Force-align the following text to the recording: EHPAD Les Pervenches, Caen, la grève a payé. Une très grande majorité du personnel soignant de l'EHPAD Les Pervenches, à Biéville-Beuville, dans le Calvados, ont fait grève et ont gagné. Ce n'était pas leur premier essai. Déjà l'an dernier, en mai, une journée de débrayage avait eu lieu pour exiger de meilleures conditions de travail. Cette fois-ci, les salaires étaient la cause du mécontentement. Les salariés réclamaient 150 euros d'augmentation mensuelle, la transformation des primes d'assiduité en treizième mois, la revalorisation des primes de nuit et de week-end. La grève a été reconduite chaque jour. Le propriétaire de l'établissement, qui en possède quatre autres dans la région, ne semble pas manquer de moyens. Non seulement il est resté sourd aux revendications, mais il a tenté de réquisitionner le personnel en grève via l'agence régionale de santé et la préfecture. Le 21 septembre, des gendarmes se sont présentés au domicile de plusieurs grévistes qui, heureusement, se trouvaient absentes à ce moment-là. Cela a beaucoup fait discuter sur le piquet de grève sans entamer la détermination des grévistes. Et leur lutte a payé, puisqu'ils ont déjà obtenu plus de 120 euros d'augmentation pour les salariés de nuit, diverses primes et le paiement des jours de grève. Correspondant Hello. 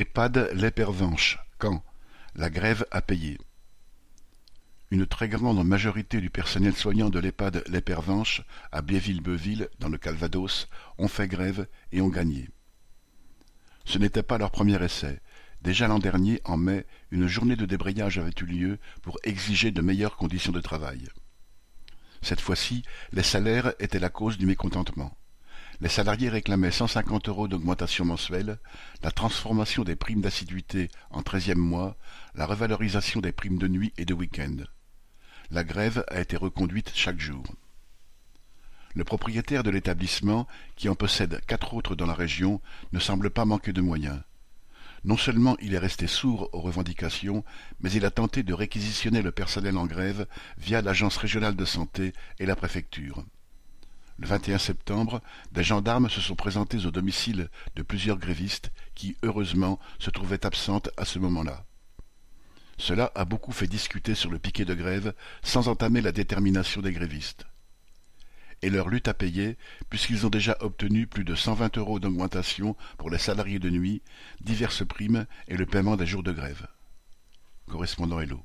EHPAD 0.00 0.52
Les 0.54 0.70
Pervenches, 0.70 1.38
Caen, 1.60 1.84
la 2.34 2.48
grève 2.48 2.86
a 2.90 3.02
payé. 3.02 3.36
Une 4.90 5.04
très 5.04 5.28
grande 5.28 5.62
majorité 5.62 6.22
du 6.22 6.30
personnel 6.30 6.74
soignant 6.74 7.10
de 7.10 7.18
l'EHPAD 7.18 7.64
Les 7.66 7.82
Pervenches, 7.82 8.40
à 8.72 8.80
Biéville-Beuville, 8.80 9.68
dans 9.78 9.90
le 9.90 9.98
Calvados, 9.98 10.68
ont 10.96 11.06
fait 11.06 11.28
grève 11.28 11.66
et 11.92 12.00
ont 12.00 12.08
gagné. 12.08 12.48
Ce 13.84 13.98
n'était 13.98 14.22
pas 14.22 14.38
leur 14.38 14.50
premier 14.50 14.82
essai. 14.82 15.20
Déjà 15.60 15.86
l'an 15.86 15.98
dernier, 15.98 16.40
en 16.46 16.56
mai, 16.56 16.86
une 17.10 17.26
journée 17.26 17.56
de 17.56 17.66
débrayage 17.66 18.16
avait 18.16 18.32
eu 18.40 18.46
lieu 18.46 18.78
pour 19.02 19.18
exiger 19.22 19.70
de 19.70 19.82
meilleures 19.82 20.16
conditions 20.16 20.52
de 20.52 20.62
travail. 20.62 21.08
Cette 22.22 22.40
fois-ci, 22.40 22.84
les 23.12 23.22
salaires 23.22 23.74
étaient 23.80 23.98
la 23.98 24.08
cause 24.08 24.38
du 24.38 24.46
mécontentement. 24.46 25.14
Les 25.82 25.88
salariés 25.88 26.28
réclamaient 26.28 26.70
150 26.70 27.30
euros 27.30 27.48
d'augmentation 27.48 28.04
mensuelle, 28.04 28.58
la 29.02 29.10
transformation 29.10 29.82
des 29.82 29.96
primes 29.96 30.20
d'assiduité 30.20 30.90
en 31.10 31.22
treizième 31.22 31.58
mois, 31.58 31.96
la 32.34 32.44
revalorisation 32.44 33.20
des 33.20 33.32
primes 33.32 33.58
de 33.58 33.66
nuit 33.66 33.94
et 33.96 34.04
de 34.04 34.12
week-end. 34.12 34.56
La 35.50 35.64
grève 35.64 36.04
a 36.08 36.20
été 36.20 36.36
reconduite 36.36 36.92
chaque 36.94 37.18
jour. 37.18 37.44
Le 38.94 39.04
propriétaire 39.04 39.62
de 39.62 39.70
l'établissement, 39.70 40.46
qui 40.76 40.90
en 40.90 40.94
possède 40.94 41.40
quatre 41.46 41.72
autres 41.72 41.96
dans 41.96 42.06
la 42.06 42.14
région, 42.14 42.60
ne 42.92 42.98
semble 42.98 43.30
pas 43.30 43.46
manquer 43.46 43.72
de 43.72 43.80
moyens. 43.80 44.20
Non 45.04 45.16
seulement 45.16 45.56
il 45.62 45.72
est 45.72 45.78
resté 45.78 46.06
sourd 46.06 46.50
aux 46.52 46.60
revendications, 46.60 47.42
mais 47.80 47.90
il 47.90 48.04
a 48.04 48.10
tenté 48.10 48.42
de 48.42 48.52
réquisitionner 48.52 49.22
le 49.22 49.32
personnel 49.32 49.78
en 49.78 49.86
grève 49.86 50.26
via 50.58 50.82
l'agence 50.82 51.16
régionale 51.16 51.56
de 51.56 51.64
santé 51.64 52.12
et 52.38 52.44
la 52.44 52.54
préfecture. 52.54 53.24
Le 54.30 54.36
21 54.36 54.58
septembre, 54.58 55.22
des 55.50 55.64
gendarmes 55.64 56.08
se 56.08 56.20
sont 56.20 56.36
présentés 56.36 56.86
au 56.86 56.92
domicile 56.92 57.50
de 57.74 57.82
plusieurs 57.82 58.16
grévistes 58.16 58.70
qui, 58.94 59.16
heureusement, 59.24 59.80
se 59.98 60.08
trouvaient 60.08 60.46
absentes 60.46 60.88
à 60.96 61.04
ce 61.04 61.18
moment-là. 61.18 61.64
Cela 62.78 63.10
a 63.16 63.24
beaucoup 63.24 63.50
fait 63.50 63.66
discuter 63.66 64.14
sur 64.14 64.30
le 64.30 64.38
piquet 64.38 64.64
de 64.64 64.74
grève 64.74 65.14
sans 65.42 65.66
entamer 65.66 66.00
la 66.00 66.12
détermination 66.12 66.80
des 66.80 66.92
grévistes. 66.92 67.44
Et 68.62 68.70
leur 68.70 68.88
lutte 68.88 69.08
a 69.08 69.14
payé, 69.14 69.58
puisqu'ils 69.88 70.24
ont 70.26 70.30
déjà 70.30 70.56
obtenu 70.60 71.08
plus 71.08 71.24
de 71.24 71.34
120 71.34 71.76
euros 71.78 71.98
d'augmentation 71.98 72.76
pour 72.98 73.10
les 73.10 73.18
salariés 73.18 73.58
de 73.58 73.68
nuit, 73.68 74.00
diverses 74.42 74.86
primes 74.86 75.26
et 75.48 75.56
le 75.56 75.66
paiement 75.66 75.96
des 75.96 76.06
jours 76.06 76.22
de 76.22 76.30
grève. 76.30 76.68
Correspondant 77.66 78.20
Hello. 78.20 78.44